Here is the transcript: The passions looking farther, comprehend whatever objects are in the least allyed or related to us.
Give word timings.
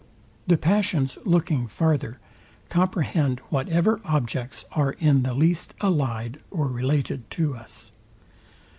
The 0.47 0.57
passions 0.57 1.19
looking 1.25 1.67
farther, 1.67 2.17
comprehend 2.69 3.37
whatever 3.51 4.01
objects 4.03 4.65
are 4.71 4.93
in 4.93 5.21
the 5.21 5.35
least 5.35 5.75
allyed 5.79 6.39
or 6.49 6.65
related 6.69 7.29
to 7.29 7.53
us. 7.53 7.91